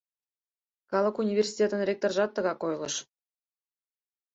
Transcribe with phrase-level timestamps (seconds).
[0.91, 2.95] Калык университетын ректоржат тыгак ойлыш.